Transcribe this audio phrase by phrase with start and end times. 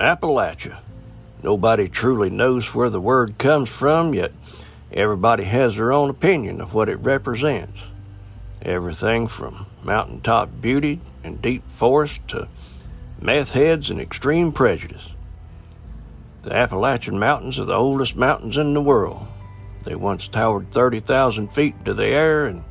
[0.00, 0.78] Appalachia.
[1.42, 4.32] Nobody truly knows where the word comes from, yet
[4.92, 7.80] everybody has their own opinion of what it represents.
[8.62, 12.48] Everything from mountaintop beauty and deep forest to
[13.20, 15.10] meth heads and extreme prejudice.
[16.42, 19.26] The Appalachian Mountains are the oldest mountains in the world.
[19.82, 22.64] They once towered 30,000 feet into the air and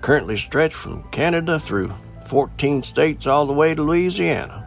[0.00, 1.92] currently stretch from Canada through
[2.28, 4.61] 14 states all the way to Louisiana.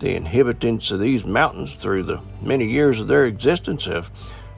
[0.00, 4.10] The inhabitants of these mountains, through the many years of their existence, have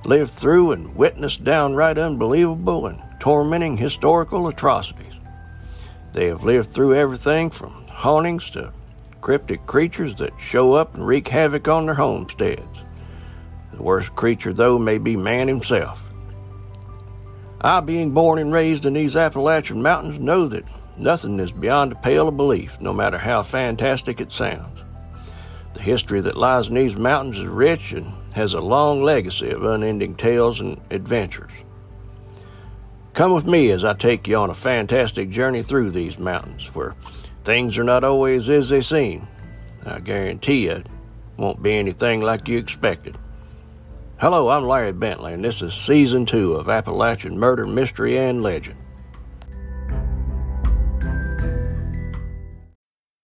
[0.05, 5.15] lived through and witnessed downright unbelievable and tormenting historical atrocities.
[6.13, 8.73] They have lived through everything from hauntings to
[9.21, 12.79] cryptic creatures that show up and wreak havoc on their homesteads.
[13.73, 16.01] The worst creature, though, may be man himself.
[17.61, 20.65] I, being born and raised in these Appalachian mountains, know that
[20.97, 24.82] nothing is beyond the pale of belief, no matter how fantastic it sounds.
[25.75, 29.65] The history that lies in these mountains is rich and has a long legacy of
[29.65, 31.51] unending tales and adventures.
[33.15, 36.95] Come with me as I take you on a fantastic journey through these mountains where
[37.45, 39.29] things are not always as they seem.
[39.85, 40.87] I guarantee you it
[41.37, 43.19] won't be anything like you expected.
[44.19, 48.79] Hello, I'm Larry Bentley, and this is season two of Appalachian Murder, Mystery, and Legend.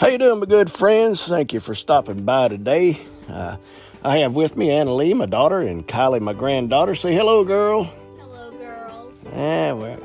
[0.00, 1.24] How you doing, my good friends?
[1.24, 3.00] Thank you for stopping by today.
[3.28, 3.56] Uh,
[4.02, 6.96] I have with me Anna Lee, my daughter, and Kylie, my granddaughter.
[6.96, 7.84] Say hello, girl.
[8.18, 9.24] Hello, girls.
[9.32, 10.00] Yeah, well,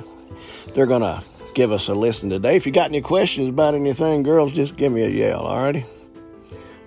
[0.75, 1.23] they're gonna
[1.55, 2.55] give us a listen today.
[2.55, 5.85] If you got any questions about anything, girls, just give me a yell, alrighty?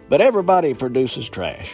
[0.09, 1.73] But everybody produces trash.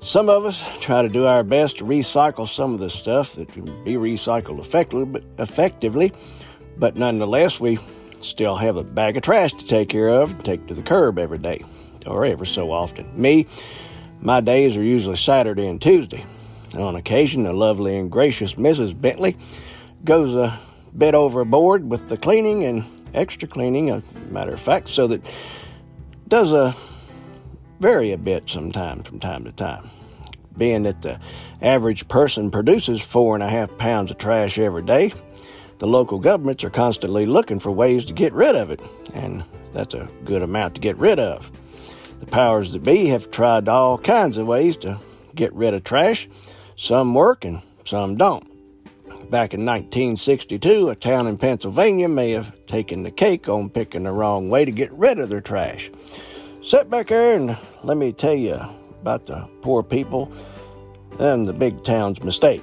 [0.00, 3.52] Some of us try to do our best to recycle some of the stuff that
[3.52, 6.12] can be recycled effectively, effectively
[6.78, 7.78] but nonetheless, we
[8.26, 11.18] still have a bag of trash to take care of and take to the curb
[11.18, 11.64] every day,
[12.06, 13.08] or ever so often.
[13.20, 13.46] Me,
[14.20, 16.24] my days are usually Saturday and Tuesday.
[16.74, 19.00] On occasion, the lovely and gracious Mrs.
[19.00, 19.36] Bentley
[20.04, 20.58] goes uh,
[20.92, 25.22] a bit overboard with the cleaning and extra cleaning, a matter of fact, so that
[26.28, 26.76] does a
[27.80, 29.90] vary a bit sometimes from time to time.
[30.56, 31.20] Being that the
[31.60, 35.12] average person produces four and a half pounds of trash every day,
[35.78, 38.80] the local governments are constantly looking for ways to get rid of it,
[39.14, 41.50] and that's a good amount to get rid of.
[42.20, 44.98] The powers that be have tried all kinds of ways to
[45.34, 46.28] get rid of trash.
[46.76, 48.44] Some work and some don't.
[49.30, 54.12] Back in 1962, a town in Pennsylvania may have taken the cake on picking the
[54.12, 55.90] wrong way to get rid of their trash.
[56.62, 58.58] Sit back here and let me tell you
[59.00, 60.32] about the poor people
[61.18, 62.62] and the big town's mistake.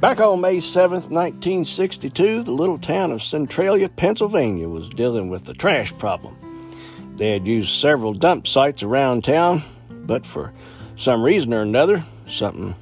[0.00, 5.52] Back on May 7, 1962, the little town of Centralia, Pennsylvania was dealing with the
[5.52, 6.38] trash problem.
[7.18, 10.54] They had used several dump sites around town, but for
[10.96, 12.74] some reason or another, something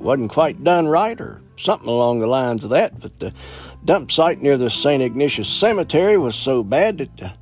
[0.00, 2.98] wasn't quite done right or something along the lines of that.
[2.98, 3.32] But the
[3.84, 5.00] dump site near the St.
[5.00, 7.32] Ignatius Cemetery was so bad that the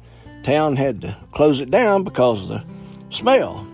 [0.43, 2.65] town had to close it down because of the
[3.09, 3.67] smell.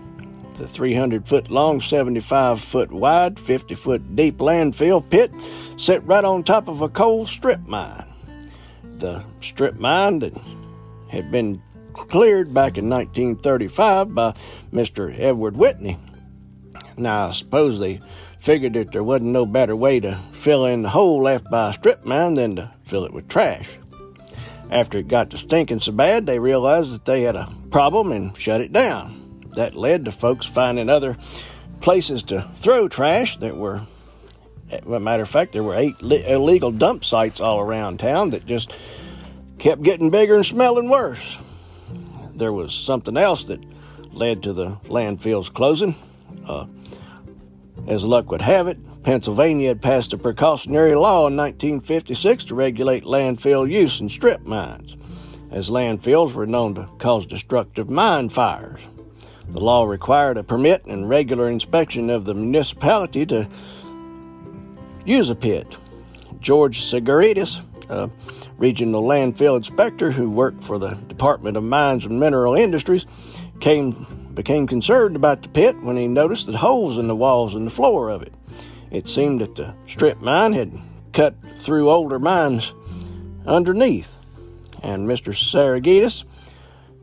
[0.61, 5.31] The 300 foot long, 75 foot wide, 50 foot deep landfill pit
[5.75, 8.05] set right on top of a coal strip mine.
[8.99, 10.39] The strip mine that
[11.09, 11.63] had been
[11.93, 14.35] cleared back in 1935 by
[14.71, 15.19] Mr.
[15.19, 15.97] Edward Whitney.
[16.95, 17.99] Now, I suppose they
[18.39, 21.73] figured that there wasn't no better way to fill in the hole left by a
[21.73, 23.67] strip mine than to fill it with trash.
[24.69, 28.37] After it got to stinking so bad, they realized that they had a problem and
[28.37, 29.20] shut it down.
[29.55, 31.17] That led to folks finding other
[31.81, 33.81] places to throw trash that were,
[34.69, 38.45] as a matter of fact, there were eight illegal dump sites all around town that
[38.45, 38.71] just
[39.59, 41.37] kept getting bigger and smelling worse.
[42.35, 43.63] There was something else that
[44.11, 45.95] led to the landfill's closing.
[46.47, 46.65] Uh,
[47.87, 53.03] as luck would have it, Pennsylvania had passed a precautionary law in 1956 to regulate
[53.03, 54.95] landfill use in strip mines,
[55.51, 58.79] as landfills were known to cause destructive mine fires.
[59.49, 63.47] The law required a permit and regular inspection of the municipality to
[65.05, 65.67] use a pit.
[66.39, 68.09] George Segaritus, a
[68.57, 73.05] regional landfill inspector who worked for the Department of Mines and Mineral Industries,
[73.59, 77.67] came became concerned about the pit when he noticed the holes in the walls and
[77.67, 78.33] the floor of it.
[78.89, 80.71] It seemed that the strip mine had
[81.13, 82.73] cut through older mines
[83.45, 84.07] underneath,
[84.81, 85.35] and Mr.
[85.35, 86.23] Saragitis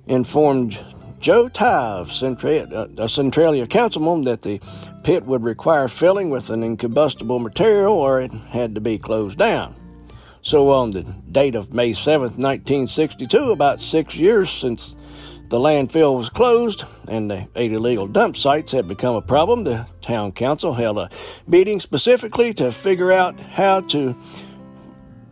[0.06, 0.78] informed
[1.20, 4.60] Joe Tive, Centralia, uh, Centralia Councilman that the
[5.02, 9.74] pit would require filling with an incombustible material or it had to be closed down.
[10.42, 14.94] So, on the date of May 7, 1962, about six years since
[15.48, 19.64] the landfill was closed and the eight illegal dump sites had become a problem.
[19.64, 21.10] The town council held a
[21.46, 24.16] meeting specifically to figure out how to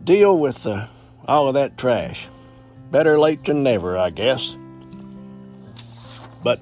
[0.03, 0.87] deal with uh,
[1.27, 2.27] all of that trash.
[2.91, 4.55] Better late than never, I guess.
[6.43, 6.61] But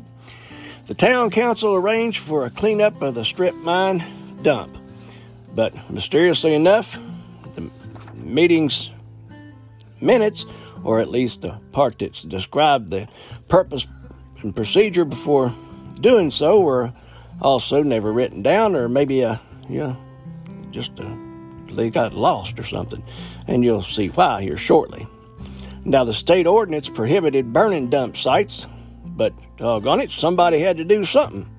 [0.88, 4.04] the town council arranged for a cleanup of the strip mine
[4.42, 4.78] dump.
[5.54, 6.98] But mysteriously enough,
[7.56, 7.70] the
[8.14, 8.90] meeting's
[10.02, 10.46] minutes
[10.86, 13.08] or at least the part that's described the
[13.50, 13.88] purpose
[14.42, 15.54] and procedure before
[16.00, 16.94] doing so were
[17.42, 19.98] also never written down, or maybe a, you know,
[20.72, 21.18] just a,
[21.72, 23.04] they got lost or something.
[23.48, 25.08] And you'll see why here shortly.
[25.84, 28.68] Now, the state ordinance prohibited burning dump sites,
[29.06, 31.50] but doggone it, somebody had to do something.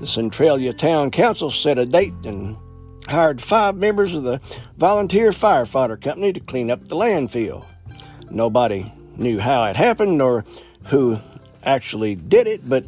[0.00, 2.56] The Centralia Town Council set a date and
[3.08, 4.40] hired five members of the
[4.76, 7.64] volunteer firefighter company to clean up the landfill.
[8.30, 10.44] Nobody knew how it happened nor
[10.84, 11.18] who
[11.64, 12.84] actually did it, but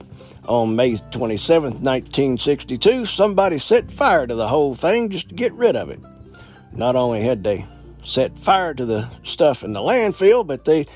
[0.47, 5.77] on May 27, 1962, somebody set fire to the whole thing just to get rid
[5.77, 6.01] of it.
[6.73, 7.67] Not only had they
[8.05, 10.87] set fire to the stuff in the landfill, but they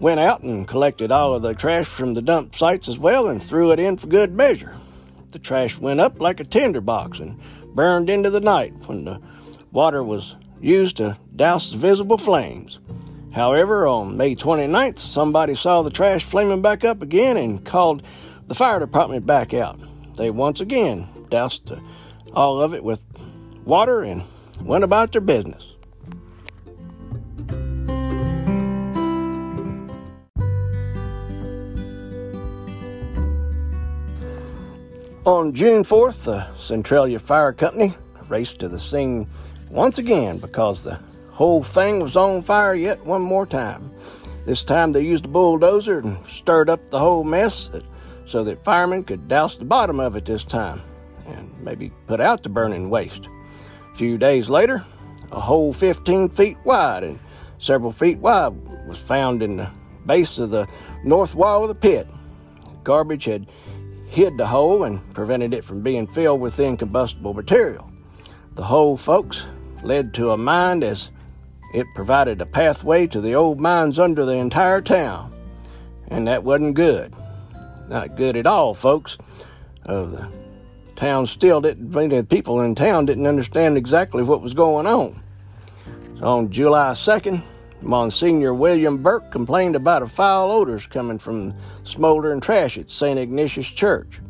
[0.00, 3.42] went out and collected all of the trash from the dump sites as well and
[3.42, 4.76] threw it in for good measure.
[5.32, 7.38] The trash went up like a tinderbox and
[7.74, 9.20] burned into the night when the
[9.72, 12.78] water was used to douse the visible flames.
[13.32, 18.02] However, on May 29th, somebody saw the trash flaming back up again and called
[18.46, 19.80] the fire department back out.
[20.16, 21.72] They once again doused
[22.32, 23.00] all of it with
[23.64, 24.22] water and
[24.60, 25.64] went about their business.
[35.26, 37.94] On June 4th, the Centralia Fire Company
[38.28, 39.26] raced to the scene
[39.70, 40.98] once again because the
[41.34, 43.90] Whole thing was on fire yet one more time.
[44.46, 47.70] This time they used a bulldozer and stirred up the whole mess
[48.24, 50.80] so that firemen could douse the bottom of it this time
[51.26, 53.26] and maybe put out the burning waste.
[53.92, 54.84] A few days later,
[55.32, 57.18] a hole 15 feet wide and
[57.58, 58.54] several feet wide
[58.86, 59.68] was found in the
[60.06, 60.68] base of the
[61.02, 62.06] north wall of the pit.
[62.84, 63.48] Garbage had
[64.14, 67.90] hid the hole and prevented it from being filled with incombustible material.
[68.54, 69.44] The hole, folks,
[69.82, 71.08] led to a mine as
[71.74, 75.32] it provided a pathway to the old mines under the entire town.
[76.06, 77.12] And that wasn't good.
[77.88, 79.18] Not good at all, folks.
[79.84, 80.32] Uh, the
[80.94, 85.20] town still didn't, the people in town didn't understand exactly what was going on.
[86.20, 87.42] So on July 2nd,
[87.84, 93.18] Monsignor William Burke complained about a foul odors coming from smoldering trash at St.
[93.18, 94.20] Ignatius Church.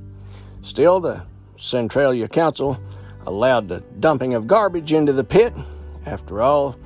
[0.63, 1.23] Still, the
[1.59, 2.79] Centralia Council
[3.27, 5.55] allowed the dumping of garbage into the pit.
[6.05, 6.77] After all,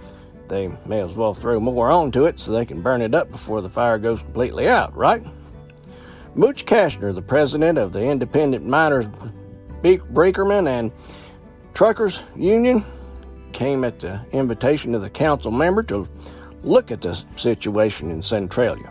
[0.48, 3.60] they may as well throw more onto it so they can burn it up before
[3.60, 5.22] the fire goes completely out, right?
[6.34, 9.06] Mooch Kashner, the president of the Independent Miners
[9.82, 10.92] Brakemen and
[11.74, 12.84] Truckers Union,
[13.52, 16.06] came at the invitation of the council member to
[16.62, 18.90] look at the situation in Centralia.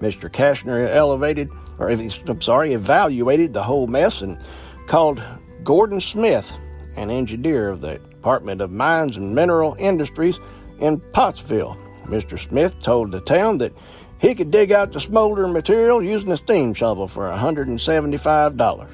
[0.00, 0.30] Mr.
[0.30, 4.38] Kashner elevated, or I'm sorry, evaluated the whole mess and
[4.86, 5.22] called
[5.64, 6.50] Gordon Smith,
[6.96, 10.38] an engineer of the Department of Mines and Mineral Industries
[10.80, 11.76] in Pottsville.
[12.04, 12.38] Mr.
[12.38, 13.72] Smith told the town that
[14.20, 18.88] he could dig out the smoldering material using a steam shovel for $175.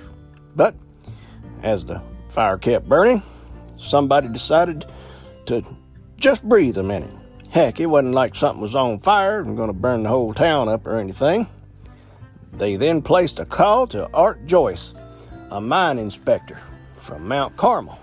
[0.56, 0.74] But
[1.62, 3.22] as the fire kept burning,
[3.78, 4.84] somebody decided
[5.46, 5.64] to
[6.16, 7.10] just breathe a minute.
[7.52, 10.70] Heck, it wasn't like something was on fire and going to burn the whole town
[10.70, 11.46] up or anything.
[12.54, 14.94] They then placed a call to Art Joyce,
[15.50, 16.58] a mine inspector
[17.02, 17.98] from Mount Carmel,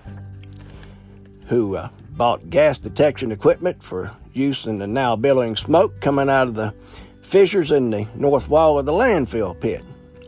[1.47, 6.47] who uh, bought gas detection equipment for use in the now billowing smoke coming out
[6.47, 6.71] of the
[7.23, 9.83] fissures in the north wall of the landfill pit.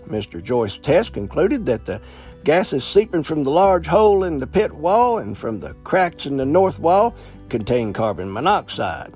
[0.08, 0.44] Mr.
[0.44, 2.01] Joyce's test concluded that the
[2.44, 6.38] gases seeping from the large hole in the pit wall and from the cracks in
[6.38, 7.13] the north wall
[7.51, 9.13] contain carbon monoxide,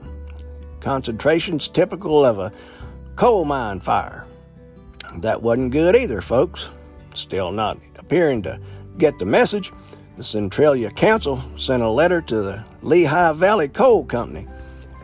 [0.81, 2.51] concentrations typical of a
[3.15, 4.25] coal mine fire.
[5.19, 6.67] That wasn't good either, folks.
[7.15, 8.59] Still not appearing to
[8.97, 9.71] get the message,
[10.17, 14.45] the Centralia Council sent a letter to the Lehigh Valley Coal Company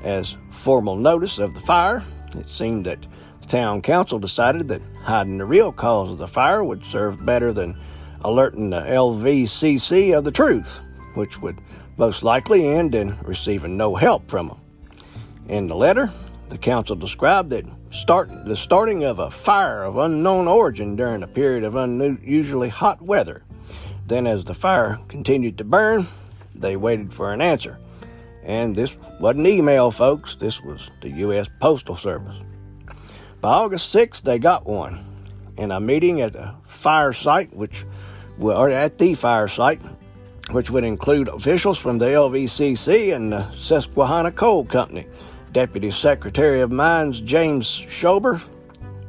[0.03, 2.03] as formal notice of the fire.
[2.35, 2.99] It seemed that
[3.41, 7.53] the town council decided that hiding the real cause of the fire would serve better
[7.53, 7.77] than
[8.25, 10.81] alerting the LVCC of the truth,
[11.13, 11.57] which would
[12.01, 14.59] most likely end in receiving no help from them.
[15.47, 16.11] In the letter,
[16.49, 21.27] the council described that start, the starting of a fire of unknown origin during a
[21.27, 23.43] period of unusually hot weather.
[24.07, 26.07] Then, as the fire continued to burn,
[26.55, 27.77] they waited for an answer.
[28.43, 31.49] And this wasn't email, folks, this was the U.S.
[31.59, 32.37] Postal Service.
[33.41, 35.05] By August 6th, they got one
[35.55, 37.85] in a meeting at the fire site, which
[38.39, 39.81] or at the fire site,
[40.51, 45.07] which would include officials from the LVCC and the Susquehanna Coal Company.
[45.51, 48.41] Deputy Secretary of Mines James Shober,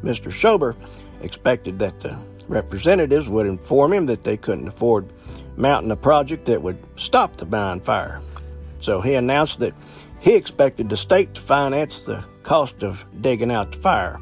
[0.02, 0.30] Mr.
[0.32, 0.74] Shober,
[1.20, 2.16] expected that the
[2.48, 5.12] representatives would inform him that they couldn't afford
[5.56, 8.20] mounting a project that would stop the mine fire.
[8.80, 9.74] So he announced that
[10.20, 14.18] he expected the state to finance the cost of digging out the fire,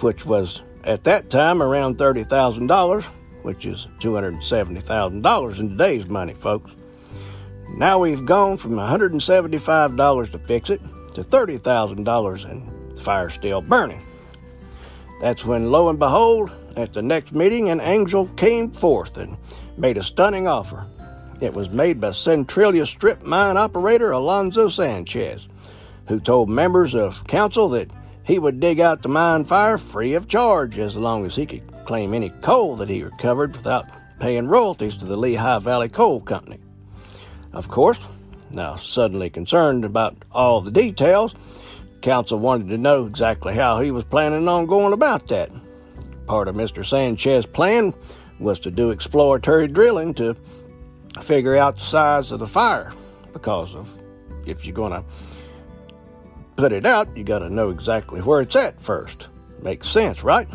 [0.00, 3.04] which was at that time around $30,000
[3.42, 6.70] which is $270,000 in today's money, folks.
[7.76, 10.80] Now we've gone from $175 to fix it
[11.14, 14.02] to $30,000 and the fire's still burning.
[15.20, 19.36] That's when, lo and behold, at the next meeting, an angel came forth and
[19.76, 20.86] made a stunning offer.
[21.40, 25.46] It was made by Centralia strip mine operator Alonzo Sanchez,
[26.08, 27.90] who told members of council that
[28.24, 31.71] he would dig out the mine fire free of charge as long as he could
[31.84, 33.86] claim any coal that he recovered without
[34.20, 36.58] paying royalties to the Lehigh Valley Coal Company.
[37.52, 37.98] Of course,
[38.50, 41.34] now suddenly concerned about all the details,
[42.02, 45.50] council wanted to know exactly how he was planning on going about that.
[46.26, 46.84] Part of Mr.
[46.84, 47.92] Sanchez's plan
[48.38, 50.36] was to do exploratory drilling to
[51.22, 52.92] figure out the size of the fire
[53.32, 53.88] because of
[54.46, 55.04] if you're going to
[56.56, 59.26] put it out, you got to know exactly where it's at first.
[59.62, 60.48] Makes sense, right?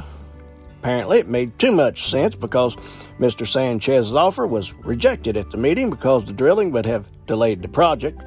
[0.80, 2.76] Apparently, it made too much sense because
[3.20, 3.48] Mr.
[3.48, 8.22] Sanchez's offer was rejected at the meeting because the drilling would have delayed the project,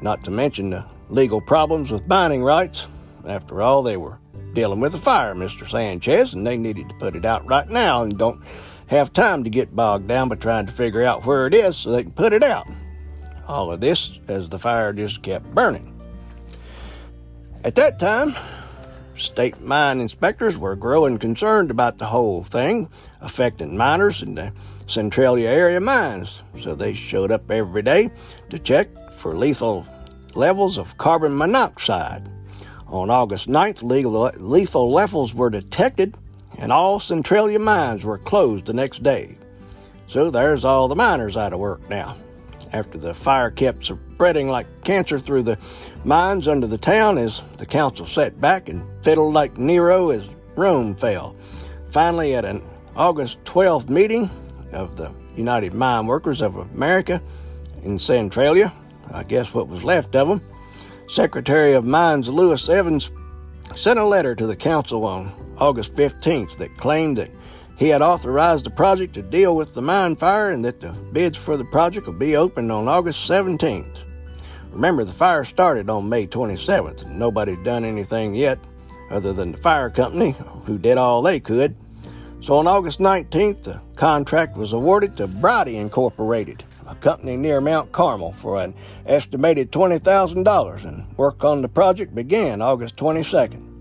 [0.00, 2.86] not to mention the legal problems with mining rights.
[3.26, 4.18] After all, they were
[4.54, 5.68] dealing with a fire, Mr.
[5.68, 8.42] Sanchez, and they needed to put it out right now and don't
[8.86, 11.90] have time to get bogged down by trying to figure out where it is so
[11.90, 12.66] they can put it out.
[13.48, 15.92] All of this as the fire just kept burning.
[17.64, 18.36] At that time,
[19.18, 22.88] state mine inspectors were growing concerned about the whole thing
[23.20, 24.52] affecting miners in the
[24.86, 28.10] Centralia area mines, so they showed up every day
[28.50, 29.86] to check for lethal
[30.34, 32.28] levels of carbon monoxide.
[32.88, 36.14] On August 9th, legal, lethal levels were detected,
[36.58, 39.36] and all Centralia mines were closed the next day.
[40.08, 42.16] So there's all the miners out of work now
[42.76, 45.58] after the fire kept spreading like cancer through the
[46.04, 50.24] mines under the town as the council sat back and fiddled like Nero as
[50.56, 51.34] Rome fell.
[51.90, 52.62] Finally, at an
[52.94, 54.30] August 12th meeting
[54.72, 57.22] of the United Mine Workers of America
[57.82, 58.72] in Centralia,
[59.10, 60.42] I guess what was left of them,
[61.08, 63.10] Secretary of Mines Lewis Evans
[63.74, 67.30] sent a letter to the council on August 15th that claimed that
[67.76, 71.36] he had authorized the project to deal with the mine fire and that the bids
[71.36, 73.98] for the project will be opened on August 17th.
[74.72, 78.58] Remember, the fire started on May 27th, and nobody's done anything yet
[79.10, 81.76] other than the fire company, who did all they could.
[82.40, 87.92] So on August 19th, the contract was awarded to Brody Incorporated, a company near Mount
[87.92, 88.74] Carmel, for an
[89.06, 93.75] estimated $20,000, and work on the project began August 22nd.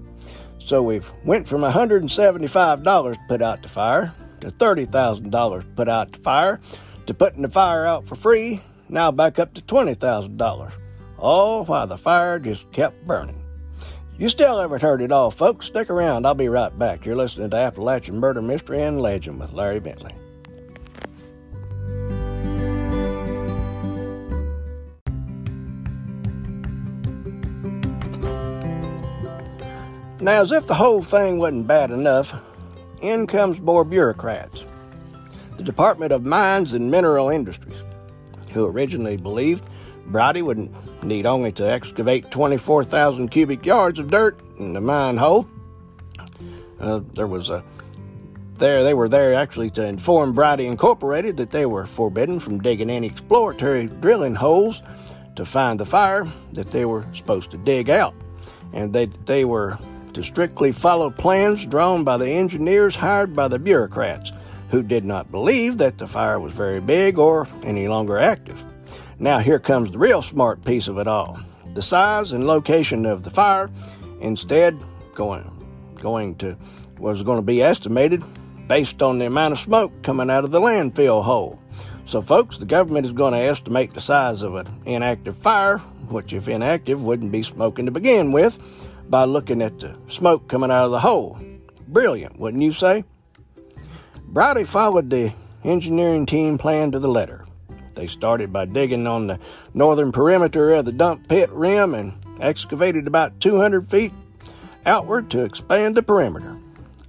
[0.60, 6.60] So we've went from $175 put out the fire to $30,000 put out the fire
[7.06, 10.72] to putting the fire out for free, now back up to $20,000.
[11.18, 13.42] All while the fire just kept burning.
[14.18, 15.66] You still haven't heard it all, folks.
[15.66, 16.26] Stick around.
[16.26, 17.06] I'll be right back.
[17.06, 20.16] You're listening to Appalachian Murder Mystery and Legend with Larry Bentley.
[30.26, 32.34] Now, as if the whole thing wasn't bad enough,
[33.00, 34.64] in comes more bureaucrats.
[35.58, 37.78] The Department of Mines and Mineral Industries,
[38.52, 39.64] who originally believed
[40.08, 45.46] Brodie would need only to excavate 24,000 cubic yards of dirt in the mine hole.
[46.80, 47.64] Uh, there was a
[48.58, 52.90] there they were there actually to inform Brodie Incorporated that they were forbidden from digging
[52.90, 54.82] any exploratory drilling holes
[55.36, 58.16] to find the fire that they were supposed to dig out,
[58.74, 59.78] and they they were
[60.16, 64.32] to strictly follow plans drawn by the engineers hired by the bureaucrats,
[64.72, 68.58] who did not believe that the fire was very big or any longer active.
[69.20, 71.40] Now here comes the real smart piece of it all:
[71.74, 73.70] the size and location of the fire,
[74.22, 74.78] instead
[75.14, 75.52] going
[76.02, 76.58] going to
[76.98, 78.24] was going to be estimated
[78.68, 81.60] based on the amount of smoke coming out of the landfill hole.
[82.08, 85.80] So, folks, the government is going to estimate the size of an inactive fire,
[86.10, 88.60] which, if inactive, wouldn't be smoking to begin with,
[89.10, 91.40] by looking at the smoke coming out of the hole.
[91.88, 93.04] Brilliant, wouldn't you say?
[94.32, 95.34] Browdy followed the
[95.64, 97.46] engineering team plan to the letter.
[97.96, 99.40] They started by digging on the
[99.74, 104.12] northern perimeter of the dump pit rim and excavated about 200 feet
[104.86, 106.58] outward to expand the perimeter.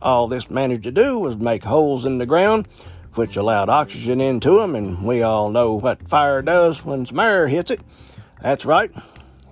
[0.01, 2.69] All this managed to do was make holes in the ground,
[3.15, 7.49] which allowed oxygen into them, and we all know what fire does when some air
[7.49, 7.81] hits it.
[8.43, 8.93] That's right,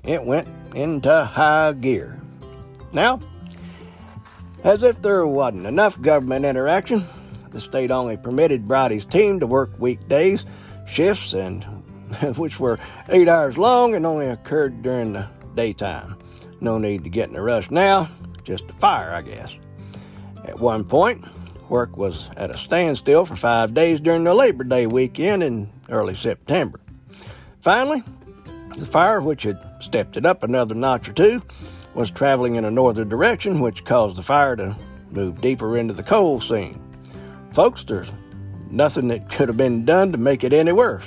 [0.05, 2.21] it went into high gear.
[2.95, 3.21] Now,
[4.63, 7.07] as if there wasn't enough government interaction,
[7.51, 10.47] the state only permitted Brodie's team to work weekdays,
[10.87, 11.65] shifts, and
[12.37, 16.17] which were eight hours long and only occurred during the daytime.
[16.61, 18.09] No need to get in a rush now,
[18.45, 19.53] just a fire, I guess.
[20.45, 21.25] At one point,
[21.69, 26.15] work was at a standstill for five days during the Labor Day weekend in early
[26.15, 26.81] September.
[27.61, 28.05] Finally,
[28.77, 31.43] the fire, which had stepped it up another notch or two,
[31.95, 34.77] was traveling in a northern direction, which caused the fire to
[35.11, 36.81] move deeper into the coal seam.
[37.53, 38.11] Folks, there's
[38.71, 41.07] nothing that could have been done to make it any worse.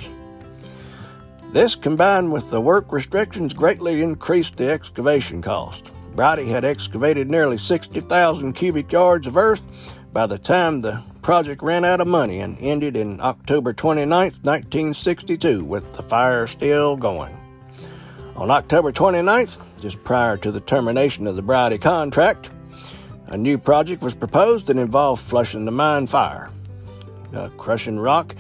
[1.53, 5.83] This, combined with the work restrictions, greatly increased the excavation cost.
[6.15, 9.61] Brodie had excavated nearly 60,000 cubic yards of earth
[10.13, 14.09] by the time the project ran out of money and ended in October 29,
[14.41, 17.37] 1962, with the fire still going.
[18.35, 22.49] On October 29th, just prior to the termination of the Brodie contract,
[23.27, 26.49] a new project was proposed that involved flushing the mine fire.
[27.33, 28.35] Uh, crushing rock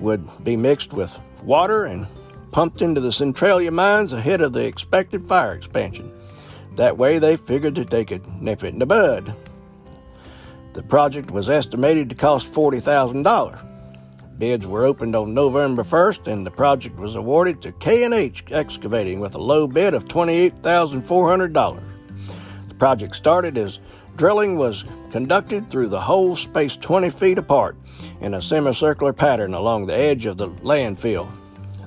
[0.00, 2.06] would be mixed with water and
[2.50, 6.12] pumped into the Centralia mines ahead of the expected fire expansion.
[6.76, 9.34] That way, they figured that they could nip it in the bud.
[10.74, 13.71] The project was estimated to cost $40,000.
[14.42, 19.36] Bids were opened on November 1st, and the project was awarded to K&H Excavating with
[19.36, 21.80] a low bid of $28,400.
[22.66, 23.78] The project started as
[24.16, 27.76] drilling was conducted through the hole spaced 20 feet apart
[28.20, 31.30] in a semicircular pattern along the edge of the landfill.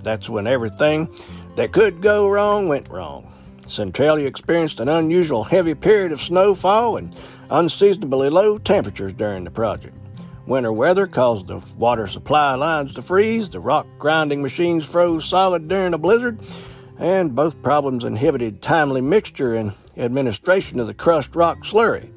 [0.01, 1.09] That's when everything
[1.57, 3.33] that could go wrong went wrong.
[3.67, 7.13] Centralia experienced an unusual heavy period of snowfall and
[7.49, 9.97] unseasonably low temperatures during the project.
[10.47, 15.67] Winter weather caused the water supply lines to freeze, the rock grinding machines froze solid
[15.67, 16.39] during a blizzard,
[16.99, 22.11] and both problems inhibited timely mixture and administration of the crushed rock slurry.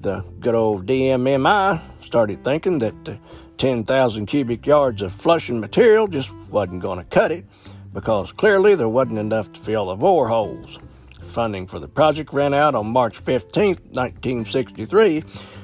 [0.00, 3.16] The good old DMMI started thinking that the
[3.58, 7.44] 10,000 cubic yards of flushing material just wasn't going to cut it
[7.92, 10.80] because clearly there wasn't enough to fill the bore holes.
[11.28, 15.22] Funding for the project ran out on March 15, 1963,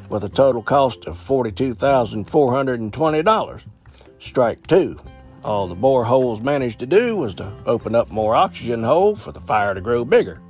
[0.09, 3.61] with a total cost of $42,420.
[4.21, 5.01] Strike two.
[5.45, 9.33] All the bore holes managed to do was to open up more oxygen holes for
[9.33, 10.41] the fire to grow bigger.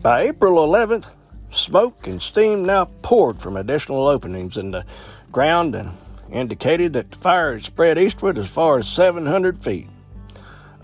[0.00, 1.06] By April 11th,
[1.50, 4.84] Smoke and steam now poured from additional openings in the
[5.32, 5.90] ground and
[6.30, 9.88] indicated that the fire had spread eastward as far as 700 feet.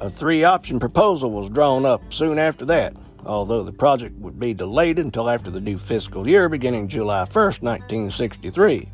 [0.00, 4.52] A three option proposal was drawn up soon after that, although the project would be
[4.52, 8.88] delayed until after the new fiscal year beginning July 1st, 1963.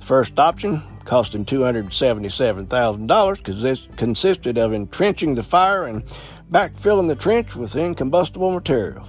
[0.00, 6.02] The first option, costing $277,000, consisted of entrenching the fire and
[6.50, 9.06] backfilling the trench with incombustible material.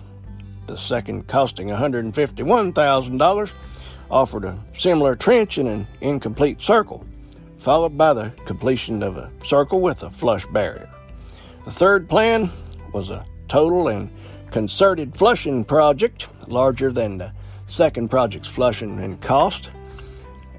[0.68, 3.52] The second, costing $151,000,
[4.13, 7.04] offered a similar trench in an incomplete circle,
[7.58, 10.88] followed by the completion of a circle with a flush barrier.
[11.65, 12.52] The third plan
[12.93, 14.12] was a total and
[14.52, 17.32] concerted flushing project, larger than the
[17.65, 19.71] second project's flushing in cost.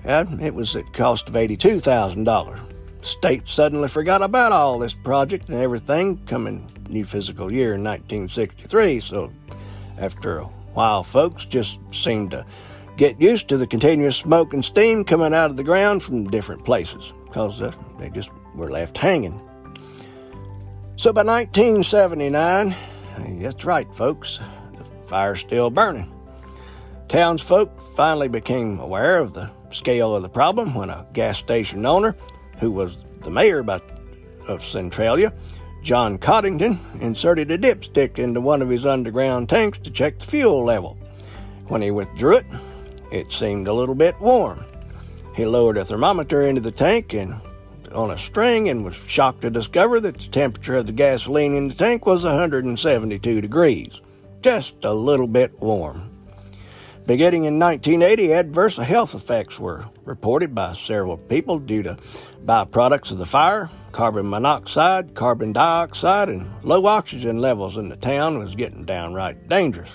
[0.02, 2.58] And it was at cost of $82,000.
[3.02, 8.98] state suddenly forgot about all this project and everything coming new fiscal year in 1963.
[8.98, 9.30] So
[9.96, 12.44] after a while, folks just seemed to
[12.96, 16.64] get used to the continuous smoke and steam coming out of the ground from different
[16.64, 19.40] places because uh, they just were left hanging.
[20.96, 22.76] So by 1979,
[23.42, 24.38] that's right, folks,
[24.78, 26.12] the fire's still burning.
[27.09, 32.14] Townsfolk finally became aware of the scale of the problem when a gas station owner,
[32.61, 33.80] who was the mayor by,
[34.46, 35.33] of Centralia,
[35.83, 40.64] John Coddington, inserted a dipstick into one of his underground tanks to check the fuel
[40.64, 40.96] level.
[41.66, 42.46] When he withdrew it,
[43.14, 44.64] it seemed a little bit warm.
[45.37, 47.37] He lowered a thermometer into the tank and
[47.92, 51.68] on a string and was shocked to discover that the temperature of the gasoline in
[51.68, 54.00] the tank was 172 degrees,
[54.42, 56.11] just a little bit warm.
[57.07, 61.96] Beginning in 1980, adverse health effects were reported by several people due to
[62.44, 63.70] byproducts of the fire.
[63.92, 69.90] Carbon monoxide, carbon dioxide, and low oxygen levels in the town was getting downright dangerous.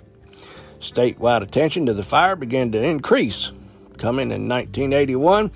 [0.81, 3.51] Statewide attention to the fire began to increase,
[3.97, 5.51] coming in 1981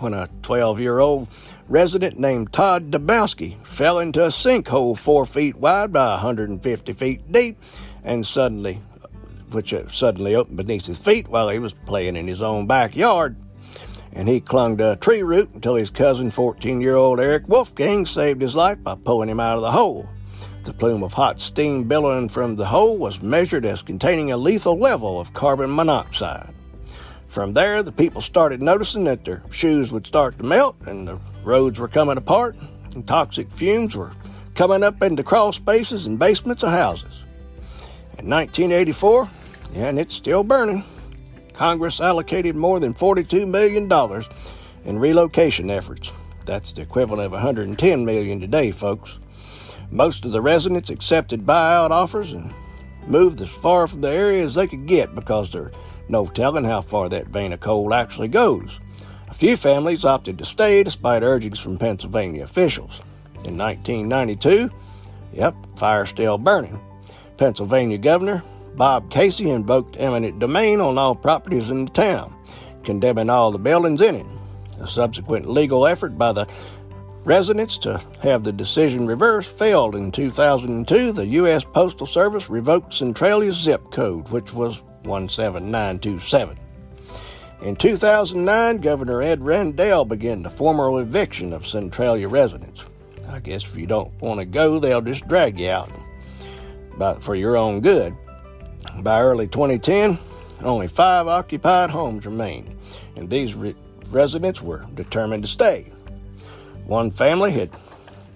[0.00, 1.28] when a 12 year old
[1.68, 7.58] resident named Todd Domboski fell into a sinkhole four feet wide by 150 feet deep
[8.02, 8.82] and suddenly,
[9.50, 13.36] which uh, suddenly opened beneath his feet while he was playing in his own backyard.
[14.12, 18.04] And he clung to a tree root until his cousin, 14 year old Eric Wolfgang,
[18.06, 20.06] saved his life by pulling him out of the hole.
[20.64, 24.78] The plume of hot steam billowing from the hole was measured as containing a lethal
[24.78, 26.54] level of carbon monoxide.
[27.28, 31.18] From there, the people started noticing that their shoes would start to melt and the
[31.42, 32.56] roads were coming apart
[32.94, 34.12] and toxic fumes were
[34.54, 37.12] coming up into crawl spaces and basements of houses.
[38.18, 39.28] In 1984,
[39.74, 40.82] and it's still burning,
[41.52, 44.24] Congress allocated more than $42 million
[44.86, 46.10] in relocation efforts.
[46.46, 49.18] That's the equivalent of 110 million today, folks.
[49.90, 52.52] Most of the residents accepted buyout offers and
[53.06, 55.74] moved as far from the area as they could get because there's
[56.08, 58.78] no telling how far that vein of coal actually goes.
[59.28, 63.00] A few families opted to stay despite urgings from Pennsylvania officials.
[63.44, 64.70] In 1992,
[65.32, 66.80] yep, fire still burning.
[67.36, 68.42] Pennsylvania Governor
[68.76, 72.34] Bob Casey invoked eminent domain on all properties in the town,
[72.84, 74.26] condemning all the buildings in it.
[74.80, 76.48] A subsequent legal effort by the
[77.24, 81.12] residents to have the decision reversed failed in 2002.
[81.12, 81.64] The U.S.
[81.64, 86.58] Postal Service revoked Centralia's zip code, which was 17927.
[87.62, 92.82] In 2009, Governor Ed Rendell began the formal eviction of Centralia residents.
[93.28, 95.90] I guess if you don't want to go, they'll just drag you out
[96.96, 98.14] but for your own good.
[99.00, 100.18] By early 2010,
[100.62, 102.76] only five occupied homes remained,
[103.16, 103.74] and these re-
[104.08, 105.92] residents were determined to stay.
[106.86, 107.70] One family had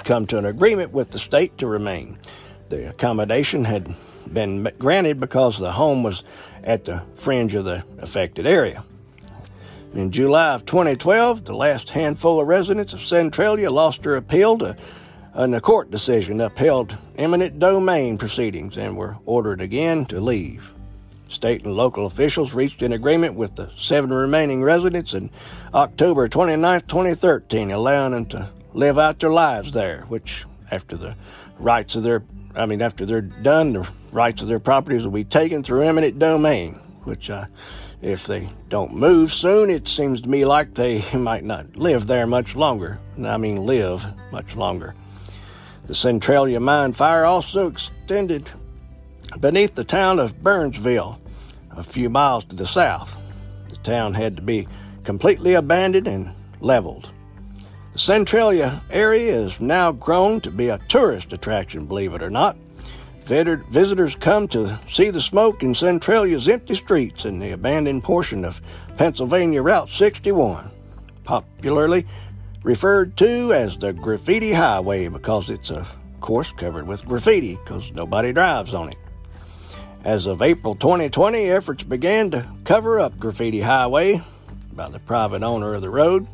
[0.04, 2.18] come to an agreement with the state to remain.
[2.70, 3.94] The accommodation had
[4.32, 6.22] been granted because the home was
[6.64, 8.84] at the fringe of the affected area.
[9.94, 14.76] In July of 2012, the last handful of residents of Centralia lost their appeal to
[15.34, 20.72] and a court decision upheld eminent domain proceedings and were ordered again to leave.
[21.28, 25.30] State and local officials reached an agreement with the seven remaining residents in
[25.74, 31.14] October 29, 2013, allowing them to live out their lives there, which, after the
[31.58, 32.22] rights of their,
[32.54, 36.18] I mean, after they're done, the rights of their properties will be taken through eminent
[36.18, 37.44] domain, which, uh,
[38.00, 42.26] if they don't move soon, it seems to me like they might not live there
[42.26, 42.98] much longer.
[43.22, 44.94] I mean, live much longer.
[45.86, 48.48] The Centralia mine fire also extended
[49.40, 51.18] beneath the town of Byrnesville,
[51.70, 53.14] a few miles to the south.
[53.68, 54.66] The town had to be
[55.04, 57.10] completely abandoned and leveled.
[57.92, 62.56] The Centralia area is now grown to be a tourist attraction, believe it or not.
[63.24, 68.60] Visitors come to see the smoke in Centralia's empty streets and the abandoned portion of
[68.96, 70.70] Pennsylvania Route 61,
[71.24, 72.06] popularly
[72.62, 78.32] referred to as the Graffiti Highway because it's, of course, covered with graffiti because nobody
[78.32, 78.98] drives on it.
[80.04, 84.22] As of April 2020, efforts began to cover up Graffiti Highway
[84.72, 86.28] by the private owner of the road.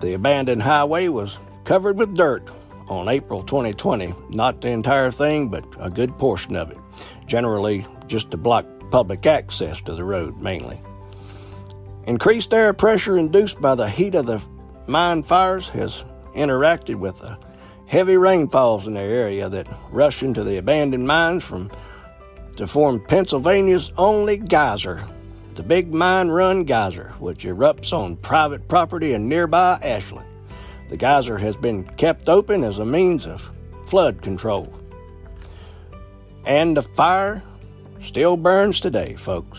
[0.00, 2.48] The abandoned highway was covered with dirt
[2.88, 4.14] on April 2020.
[4.30, 6.78] Not the entire thing, but a good portion of it.
[7.26, 10.80] Generally, just to block public access to the road mainly.
[12.06, 14.40] Increased air pressure induced by the heat of the
[14.86, 17.36] mine fires has interacted with the
[17.86, 21.70] heavy rainfalls in the area that rush into the abandoned mines from
[22.58, 25.06] to form Pennsylvania's only geyser,
[25.54, 30.26] the Big Mine Run Geyser, which erupts on private property in nearby Ashland.
[30.90, 33.48] The geyser has been kept open as a means of
[33.86, 34.74] flood control.
[36.46, 37.44] And the fire
[38.04, 39.58] still burns today, folks.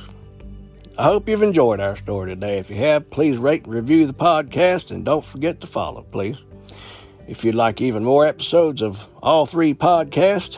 [0.98, 2.58] I hope you've enjoyed our story today.
[2.58, 6.36] If you have, please rate and review the podcast and don't forget to follow, please.
[7.30, 10.58] If you'd like even more episodes of all three podcasts,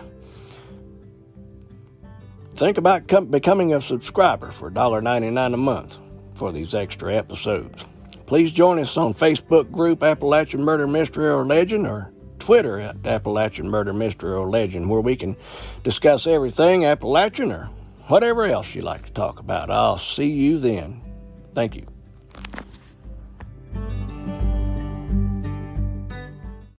[2.61, 5.97] think about com- becoming a subscriber for $1.99 a month
[6.35, 7.83] for these extra episodes.
[8.27, 13.67] Please join us on Facebook group Appalachian Murder Mystery or Legend or Twitter at Appalachian
[13.67, 15.35] Murder Mystery or Legend where we can
[15.83, 17.67] discuss everything Appalachian or
[18.09, 19.71] whatever else you like to talk about.
[19.71, 21.01] I'll see you then.
[21.55, 21.87] Thank you.